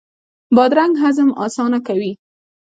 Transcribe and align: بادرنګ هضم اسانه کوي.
بادرنګ 0.55 0.93
هضم 1.03 1.29
اسانه 1.45 1.79
کوي. 1.87 2.11